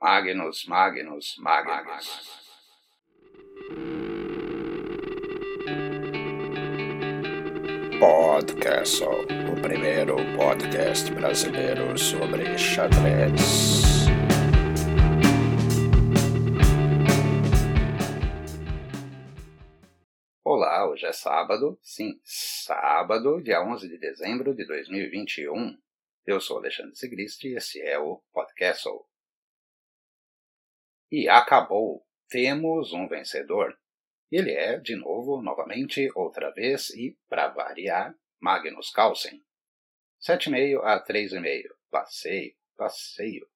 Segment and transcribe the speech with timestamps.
[0.00, 2.06] Magnus, Magnus, Magnus.
[7.98, 14.06] Podcastle, o primeiro podcast brasileiro sobre xadrez.
[20.44, 25.76] Olá, hoje é sábado, sim, sábado, dia 11 de dezembro de 2021.
[26.24, 29.07] Eu sou Alexandre Sigrist e esse é o Podcastle.
[31.10, 32.04] E acabou!
[32.28, 33.74] Temos um vencedor.
[34.30, 39.42] Ele é, de novo, novamente, outra vez e, para variar, Magnus Carlsen.
[40.20, 41.62] 7,5 a 3,5.
[41.90, 43.48] Passeio, passeio.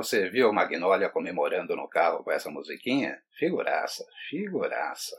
[0.00, 3.22] Você viu Magnólia comemorando no carro com essa musiquinha?
[3.38, 5.14] Figuraça, figuraça.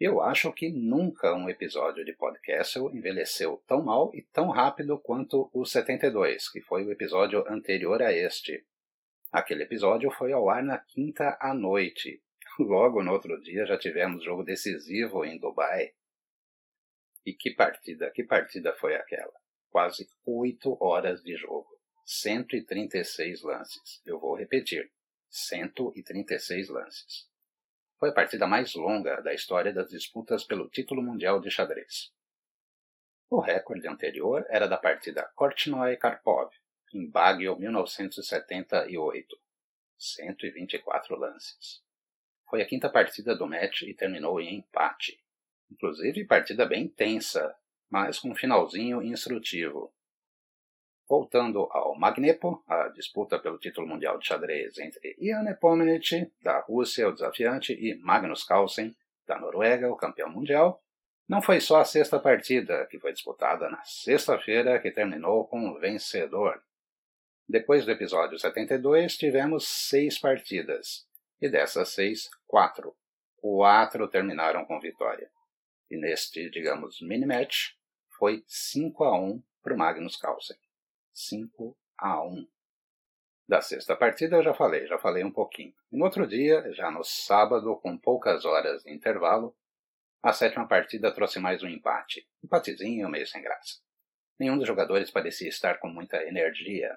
[0.00, 5.50] Eu acho que nunca um episódio de podcast envelheceu tão mal e tão rápido quanto
[5.52, 8.64] o 72, que foi o episódio anterior a este.
[9.30, 12.22] Aquele episódio foi ao ar na quinta à noite.
[12.58, 15.92] Logo no outro dia já tivemos jogo decisivo em Dubai.
[17.24, 19.32] E que partida, que partida foi aquela?
[19.70, 21.68] Quase oito horas de jogo.
[22.04, 24.02] 136 lances.
[24.04, 24.90] Eu vou repetir.
[25.30, 27.32] 136 lances
[28.02, 32.12] foi a partida mais longa da história das disputas pelo título mundial de xadrez.
[33.30, 36.50] O recorde anterior era da partida Korchnoi-Karpov,
[36.92, 39.40] em Baguio 1978,
[39.96, 41.80] 124 lances.
[42.52, 45.18] Foi a quinta partida do match e terminou em empate.
[45.70, 47.56] Inclusive partida bem tensa,
[47.88, 49.90] mas com um finalzinho instrutivo.
[51.08, 57.08] Voltando ao Magnepo, a disputa pelo título mundial de xadrez entre Ian Nepomniachtchi, da Rússia,
[57.08, 58.94] o desafiante, e Magnus Carlsen,
[59.26, 60.84] da Noruega, o campeão mundial,
[61.26, 65.78] não foi só a sexta partida, que foi disputada na sexta-feira, que terminou com o
[65.78, 66.62] vencedor.
[67.48, 71.10] Depois do episódio 72, tivemos seis partidas,
[71.42, 72.96] e dessas seis, quatro.
[73.36, 75.28] Quatro terminaram com vitória.
[75.90, 77.72] E neste, digamos, mini-match,
[78.16, 80.56] foi 5 a 1 para o Magnus Carlsen.
[81.12, 82.48] 5 a 1.
[83.48, 85.74] Da sexta partida eu já falei, já falei um pouquinho.
[85.90, 89.54] No outro dia, já no sábado, com poucas horas de intervalo,
[90.22, 92.24] a sétima partida trouxe mais um empate.
[92.44, 93.80] Empatezinho meio sem graça.
[94.38, 96.96] Nenhum dos jogadores parecia estar com muita energia.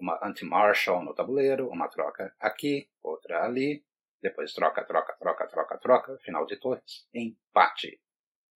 [0.00, 3.84] Uma anti-Marshall no tabuleiro, uma troca aqui, outra ali,
[4.22, 8.00] depois troca, troca, troca, troca, troca, final de torres, empate.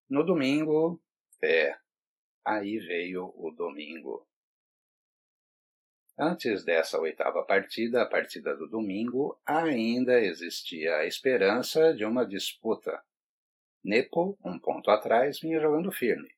[0.09, 1.01] No domingo,
[1.43, 1.77] é,
[2.45, 4.27] aí veio o domingo.
[6.19, 13.03] Antes dessa oitava partida, a partida do domingo, ainda existia a esperança de uma disputa.
[13.83, 16.31] Nepo, um ponto atrás, vinha jogando firme.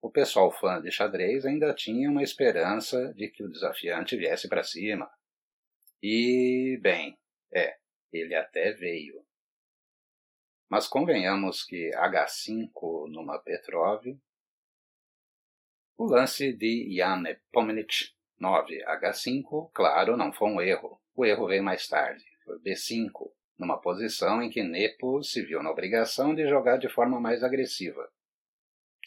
[0.00, 4.62] O pessoal fã de xadrez ainda tinha uma esperança de que o desafiante viesse para
[4.62, 5.10] cima.
[6.02, 7.18] E, bem,
[7.52, 7.76] é,
[8.12, 9.24] ele até veio.
[10.68, 14.04] Mas convenhamos que H5 numa Petrov.
[15.96, 18.84] O lance de Jan Nepomniachtchi 9.
[18.84, 21.00] H5, claro, não foi um erro.
[21.14, 22.24] O erro veio mais tarde.
[22.44, 27.20] Foi B5, numa posição em que Nepo se viu na obrigação de jogar de forma
[27.20, 28.08] mais agressiva.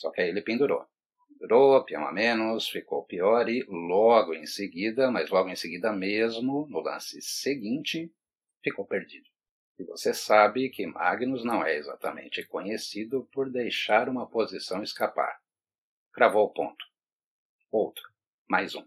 [0.02, 0.84] Só que aí ele pendurou.
[1.30, 6.66] Pendurou, peão a menos, ficou pior e logo em seguida, mas logo em seguida mesmo,
[6.68, 8.12] no lance seguinte,
[8.64, 9.30] ficou perdido.
[9.78, 15.40] E você sabe que Magnus não é exatamente conhecido por deixar uma posição escapar.
[16.12, 16.84] Cravou o ponto.
[17.72, 18.04] Outro.
[18.50, 18.84] Mais um.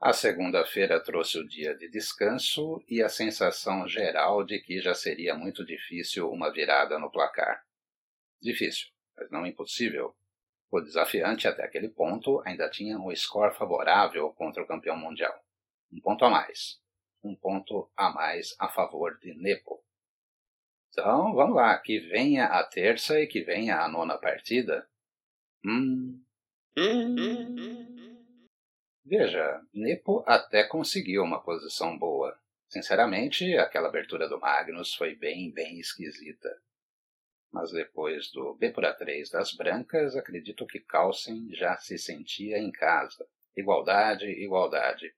[0.00, 5.36] A segunda-feira trouxe o dia de descanso e a sensação geral de que já seria
[5.36, 7.64] muito difícil uma virada no placar.
[8.42, 8.88] Difícil,
[9.22, 10.14] mas não impossível.
[10.70, 15.38] O desafiante até aquele ponto ainda tinha um score favorável contra o campeão mundial.
[15.92, 16.80] Um ponto a mais.
[17.22, 19.84] Um ponto a mais a favor de Nepo.
[20.88, 24.88] Então, vamos lá, que venha a terça e que venha a nona partida.
[25.64, 26.20] Hum.
[29.04, 32.38] Veja, Nepo até conseguiu uma posição boa.
[32.68, 36.48] Sinceramente, aquela abertura do Magnus foi bem, bem esquisita.
[37.52, 42.72] Mas depois do B por A3 das brancas, acredito que Carlsen já se sentia em
[42.72, 43.28] casa.
[43.54, 45.14] Igualdade, igualdade.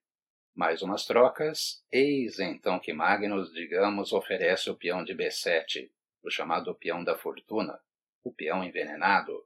[0.53, 5.89] Mais umas trocas, eis então que Magnus, digamos, oferece o peão de B7,
[6.23, 7.79] o chamado peão da fortuna,
[8.23, 9.45] o peão envenenado.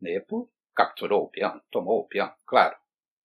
[0.00, 2.76] Nepo capturou o peão, tomou o peão, claro.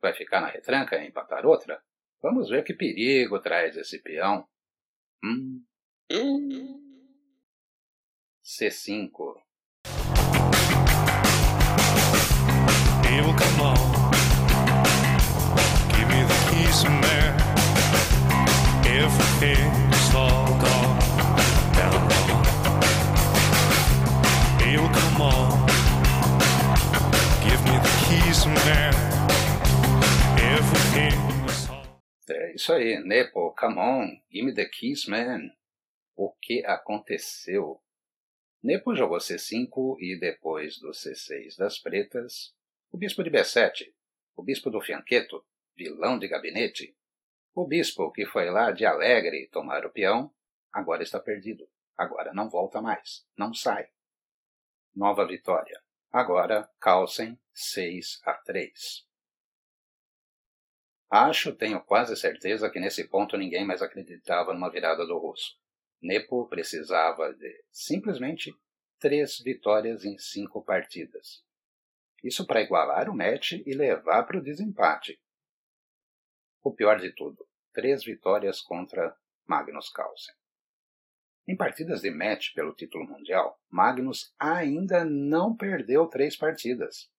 [0.02, 1.82] Vai ficar na retranca e empatar outra?
[2.22, 4.48] Vamos ver que perigo traz esse peão.
[5.24, 5.64] Hum.
[8.46, 9.10] C5.
[13.08, 14.12] Eu, come on.
[15.96, 17.34] Give me the keys and there.
[18.86, 21.00] Everything's all gone
[21.72, 22.44] down wrong.
[24.68, 25.66] Eu, come on.
[27.46, 28.94] Give me the keys and there.
[30.38, 31.86] Everything's all...
[32.30, 35.50] É isso aí, Nepo, come on, give me the keys, man.
[36.18, 37.80] O que aconteceu?
[38.64, 42.56] Nepo jogou C5 e depois do C6 das pretas,
[42.90, 43.94] o bispo de B7,
[44.38, 45.46] o bispo do fianqueto,
[45.76, 46.96] vilão de gabinete.
[47.54, 50.34] O bispo que foi lá de alegre tomar o peão,
[50.72, 51.70] agora está perdido.
[51.98, 53.90] Agora não volta mais, não sai.
[54.96, 55.84] Nova vitória.
[56.10, 59.06] Agora Carlsen 6 a 3.
[61.10, 65.62] Acho, tenho quase certeza que nesse ponto ninguém mais acreditava numa virada do russo.
[66.04, 68.54] Nepo precisava de simplesmente
[69.00, 71.42] três vitórias em cinco partidas.
[72.22, 75.18] Isso para igualar o match e levar para o desempate.
[76.62, 79.16] O pior de tudo, três vitórias contra
[79.48, 80.36] Magnus Carlsen.
[81.48, 87.10] Em partidas de match pelo título mundial, Magnus ainda não perdeu três partidas.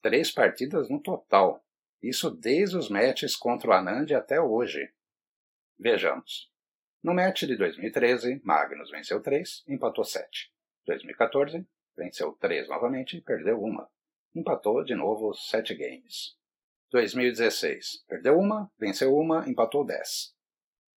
[0.00, 1.62] Três partidas no total.
[2.02, 4.90] Isso desde os matches contra o Anand até hoje.
[5.78, 6.49] Vejamos.
[7.02, 10.52] No match de 2013, Magnus venceu 3, empatou 7.
[10.84, 11.66] 2014,
[11.96, 13.90] venceu 3 novamente e perdeu uma.
[14.34, 16.36] Empatou de novo 7 games.
[16.90, 20.34] 2016, perdeu uma, venceu uma, empatou 10.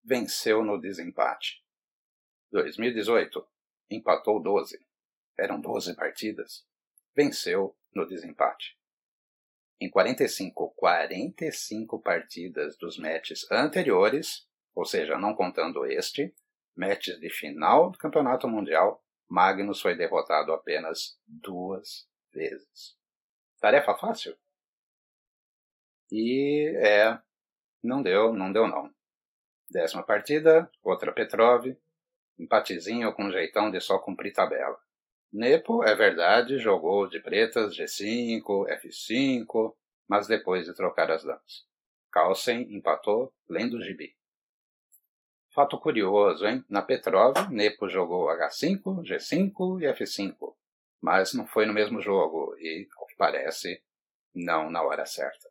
[0.05, 1.63] Venceu no desempate.
[2.51, 3.47] 2018,
[3.89, 4.85] empatou 12.
[5.39, 6.67] Eram 12 partidas.
[7.15, 8.77] Venceu no desempate.
[9.81, 16.35] Em 45, 45 partidas dos matches anteriores, ou seja, não contando este,
[16.77, 22.97] matches de final do Campeonato Mundial, Magnus foi derrotado apenas duas vezes.
[23.61, 24.37] Tarefa fácil?
[26.11, 27.19] E é,
[27.83, 28.93] não deu, não deu não.
[29.71, 31.67] Décima partida, outra Petrov,
[32.39, 34.79] empatezinho com jeitão de só cumprir tabela.
[35.33, 39.75] Nepo, é verdade, jogou de pretas G5, F5,
[40.07, 41.67] mas depois de trocar as damas.
[42.11, 44.15] Carlsen empatou lendo gibi.
[45.55, 46.65] Fato curioso, hein?
[46.69, 50.57] Na Petrov, Nepo jogou H5, G5 e F5,
[51.01, 53.83] mas não foi no mesmo jogo e, ao que parece,
[54.35, 55.51] não na hora certa.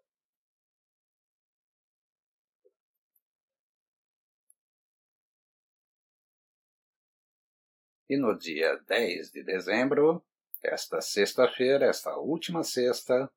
[8.09, 10.23] E no dia 10 de dezembro,
[10.63, 13.31] esta sexta-feira, esta última sexta,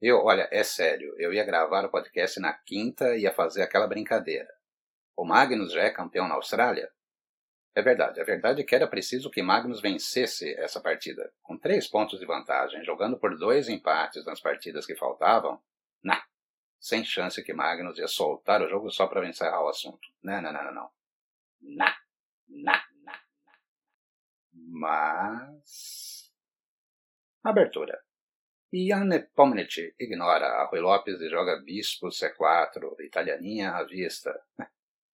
[0.00, 3.86] eu, olha, é sério, eu ia gravar o podcast na quinta e ia fazer aquela
[3.86, 4.59] brincadeira.
[5.20, 6.90] O Magnus já é campeão na Austrália?
[7.74, 11.86] É verdade, a verdade é que era preciso que Magnus vencesse essa partida, com três
[11.86, 15.62] pontos de vantagem, jogando por dois empates nas partidas que faltavam.
[16.02, 16.24] Nah,
[16.80, 20.08] sem chance que Magnus ia soltar o jogo só para encerrar o assunto.
[20.22, 20.90] Não, não, não, não, não.
[21.60, 21.98] Nah,
[22.48, 23.20] nah, nah.
[24.54, 26.32] Mas.
[27.44, 28.02] Abertura.
[28.72, 34.32] Ian Nepomniachtchi ignora Rui Lopes e joga Bispo C4, italianinha à vista.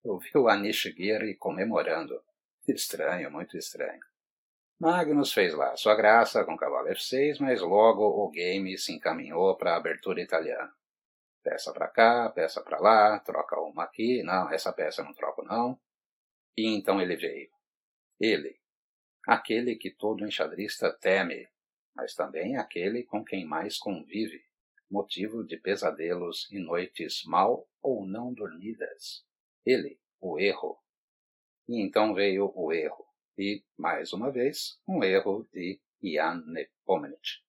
[0.09, 2.23] Ouviu Anish Giri comemorando.
[2.67, 4.01] Estranho, muito estranho.
[4.79, 9.73] Magnus fez lá sua graça com cavalo F6, mas logo o game se encaminhou para
[9.73, 10.73] a abertura italiana.
[11.43, 15.79] Peça para cá, peça para lá, troca uma aqui, não, essa peça não troco não.
[16.57, 17.51] E então ele veio.
[18.19, 18.59] Ele,
[19.27, 21.49] aquele que todo enxadrista teme,
[21.95, 24.45] mas também aquele com quem mais convive,
[24.91, 29.27] motivo de pesadelos e noites mal ou não dormidas
[29.67, 30.79] ele, o erro.
[31.69, 33.05] E então veio o erro.
[33.37, 37.45] E, mais uma vez, um erro de Jan Nepomniachtchi.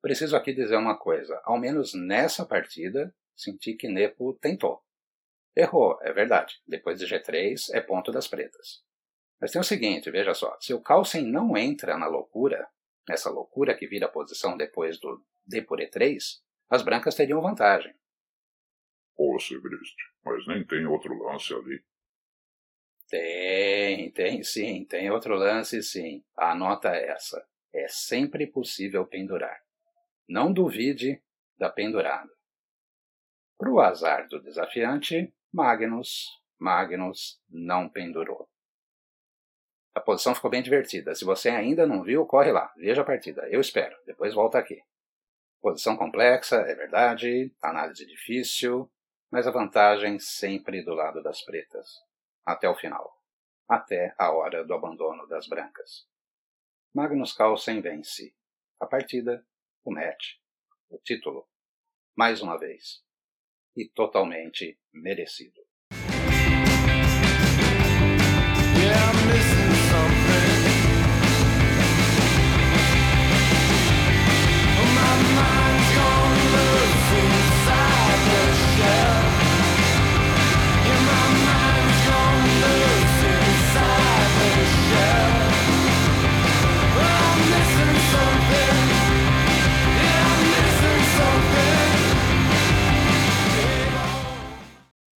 [0.00, 1.40] Preciso aqui dizer uma coisa.
[1.44, 4.82] Ao menos nessa partida, senti que Nepo tentou.
[5.54, 6.60] Errou, é verdade.
[6.66, 8.82] Depois de G3, é ponto das pretas.
[9.38, 10.56] Mas tem o seguinte, veja só.
[10.58, 12.66] Se o Carlsen não entra na loucura,
[13.08, 16.18] nessa loucura que vira a posição depois do D por E3,
[16.70, 17.94] as brancas teriam vantagem.
[19.22, 21.84] Ô, Sebriste, mas nem tem outro lance ali.
[23.06, 26.24] Tem, tem sim, tem outro lance sim.
[26.34, 27.46] Anota essa.
[27.70, 29.60] É sempre possível pendurar.
[30.26, 31.22] Não duvide
[31.58, 32.32] da pendurada.
[33.58, 36.24] Para o azar do desafiante, Magnus,
[36.58, 38.48] Magnus não pendurou.
[39.94, 41.14] A posição ficou bem divertida.
[41.14, 43.46] Se você ainda não viu, corre lá, veja a partida.
[43.50, 43.94] Eu espero.
[44.06, 44.80] Depois volta aqui.
[45.60, 48.90] Posição complexa, é verdade, análise difícil,
[49.30, 52.02] mas a vantagem sempre do lado das pretas.
[52.44, 53.16] Até o final.
[53.68, 56.08] Até a hora do abandono das brancas.
[56.92, 58.34] Magnus Carlsen vence.
[58.80, 59.46] A partida,
[59.84, 60.38] o match,
[60.88, 61.48] o título.
[62.16, 63.04] Mais uma vez.
[63.76, 65.69] E totalmente merecido.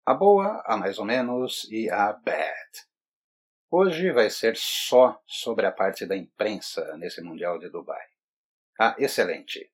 [0.03, 2.71] A boa, a mais ou menos e a bad.
[3.69, 8.03] Hoje vai ser só sobre a parte da imprensa nesse Mundial de Dubai.
[8.79, 9.71] Ah, excelente!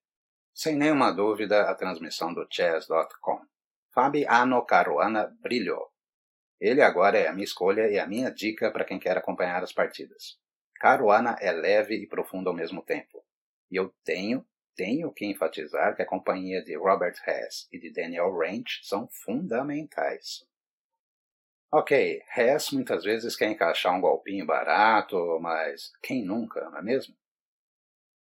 [0.54, 3.40] Sem nenhuma dúvida, a transmissão do chess.com.
[3.94, 5.94] Fabiano Caruana brilhou.
[6.60, 9.72] Ele agora é a minha escolha e a minha dica para quem quer acompanhar as
[9.72, 10.38] partidas.
[10.76, 13.24] Caruana é leve e profundo ao mesmo tempo.
[13.72, 14.46] E eu tenho,
[14.78, 20.48] tenho que enfatizar que a companhia de Robert Hess e de Daniel Range são fundamentais.
[21.74, 27.16] Ok, Hess muitas vezes quer encaixar um golpinho barato, mas quem nunca, não é mesmo?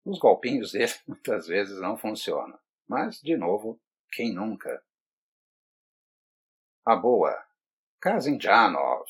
[0.03, 3.79] Os golpinhos dele muitas vezes não funcionam, mas, de novo,
[4.11, 4.83] quem nunca?
[6.83, 7.45] A boa,
[8.01, 9.05] Kazinjanov.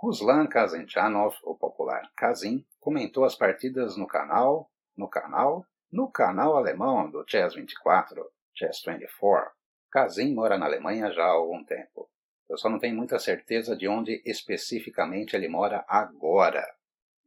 [0.00, 7.10] Ruslan Kazinjanov, o popular Kazin, comentou as partidas no canal, no canal, no canal alemão
[7.10, 9.50] do Chess 24, Chess 24.
[9.90, 12.08] Kazin mora na Alemanha já há algum tempo.
[12.48, 16.66] Eu só não tenho muita certeza de onde especificamente ele mora agora.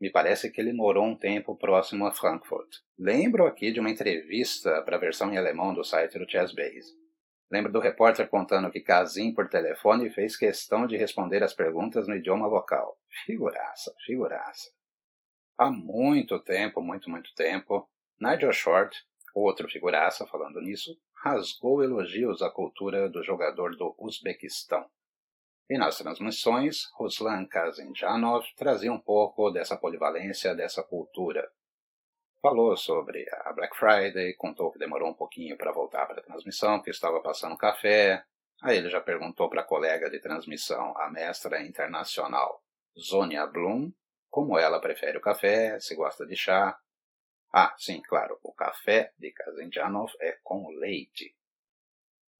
[0.01, 2.77] Me parece que ele morou um tempo próximo a Frankfurt.
[2.97, 6.91] Lembro aqui de uma entrevista para a versão em alemão do site do ChessBase.
[7.51, 12.15] Lembro do repórter contando que Kazim, por telefone, fez questão de responder as perguntas no
[12.15, 12.97] idioma local.
[13.25, 14.71] Figuraça, figuraça.
[15.55, 17.87] Há muito tempo, muito, muito tempo,
[18.19, 18.97] Nigel Short,
[19.33, 24.85] outro figuraça falando nisso, rasgou elogios à cultura do jogador do Uzbequistão.
[25.69, 31.51] E nas transmissões, Ruslan Kazinjanov trazia um pouco dessa polivalência, dessa cultura.
[32.41, 36.79] Falou sobre a Black Friday, contou que demorou um pouquinho para voltar para a transmissão,
[36.81, 38.23] que estava passando café.
[38.61, 42.61] Aí ele já perguntou para a colega de transmissão, a mestra internacional
[42.99, 43.91] Zonia Bloom,
[44.29, 46.77] como ela prefere o café, se gosta de chá.
[47.57, 51.33] Ah, sim, claro, o café de Kazinjanov é com leite.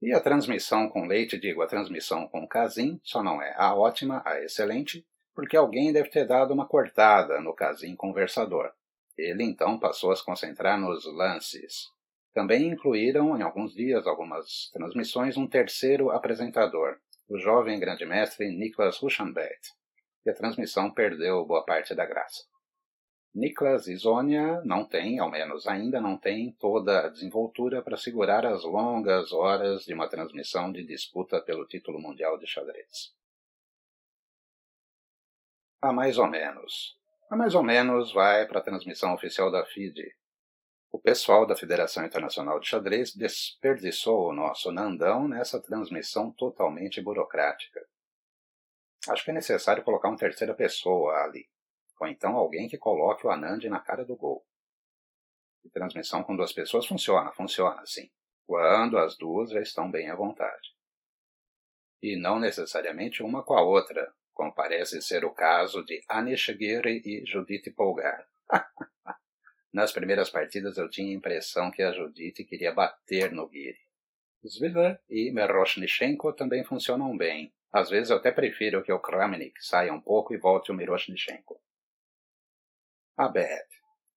[0.02, 4.22] E a transmissão com leite, digo, a transmissão com casim, só não é a ótima,
[4.26, 8.74] a excelente, porque alguém deve ter dado uma cortada no casim conversador.
[9.18, 11.88] Ele então passou a se concentrar nos lances.
[12.34, 18.98] Também incluíram, em alguns dias, algumas transmissões, um terceiro apresentador, o jovem grande mestre Niklas
[18.98, 19.72] Ruschenbeth,
[20.26, 22.44] e a transmissão perdeu boa parte da graça.
[23.36, 28.46] Niklas e Zônia não têm, ao menos ainda não têm, toda a desenvoltura para segurar
[28.46, 33.14] as longas horas de uma transmissão de disputa pelo título mundial de xadrez.
[35.82, 36.98] A mais ou menos.
[37.30, 40.16] A mais ou menos vai para a transmissão oficial da FIDE.
[40.90, 47.86] O pessoal da Federação Internacional de Xadrez desperdiçou o nosso Nandão nessa transmissão totalmente burocrática.
[49.10, 51.46] Acho que é necessário colocar uma terceira pessoa ali
[52.00, 54.46] ou então alguém que coloque o Anand na cara do gol.
[55.64, 58.10] E transmissão com duas pessoas funciona, funciona sim,
[58.46, 60.76] quando as duas já estão bem à vontade.
[62.02, 67.02] E não necessariamente uma com a outra, como parece ser o caso de Anish Giri
[67.04, 68.28] e Judith Polgar.
[69.74, 73.80] Nas primeiras partidas eu tinha a impressão que a Judith queria bater no Giri.
[74.48, 77.52] Zviller e Miroshnichenko também funcionam bem.
[77.72, 81.60] Às vezes eu até prefiro que o Kramnik saia um pouco e volte o Miroshnichenko.
[83.18, 83.64] A Bad.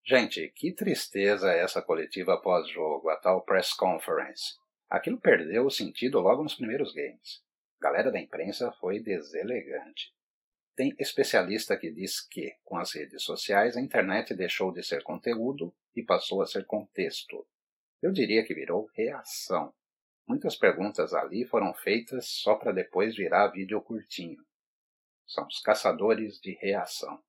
[0.03, 4.55] Gente, que tristeza essa coletiva pós-jogo, a tal press conference.
[4.89, 7.41] Aquilo perdeu o sentido logo nos primeiros games.
[7.79, 10.13] A galera da imprensa foi deselegante.
[10.75, 15.73] Tem especialista que diz que, com as redes sociais, a internet deixou de ser conteúdo
[15.95, 17.47] e passou a ser contexto.
[18.01, 19.73] Eu diria que virou reação.
[20.27, 24.43] Muitas perguntas ali foram feitas só para depois virar vídeo curtinho.
[25.25, 27.23] São os caçadores de reação.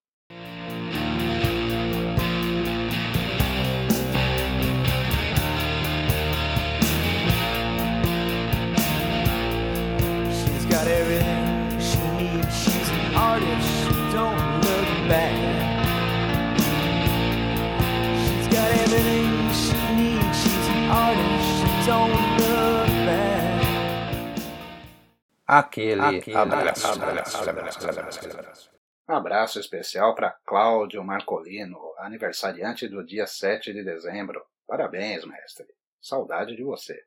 [25.53, 28.71] Aquele, Aquele abraço, abraço, abraço, abraço,
[29.05, 34.47] abraço especial para Cláudio Marcolino, aniversariante do dia 7 de dezembro.
[34.65, 35.67] Parabéns, mestre.
[36.01, 37.05] Saudade de você.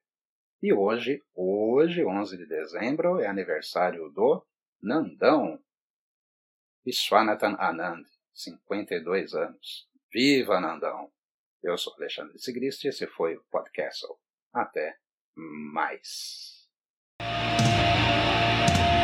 [0.62, 4.46] E hoje, hoje, 11 de dezembro, é aniversário do
[4.82, 5.58] Nandão.
[6.86, 9.88] Vishwanathan Anand, 52 anos.
[10.12, 11.10] Viva Nandão!
[11.64, 14.20] Eu sou Alexandre Sigrist e esse foi o Podcastle.
[14.54, 14.98] Até
[15.34, 16.62] mais.
[18.67, 19.02] Bye.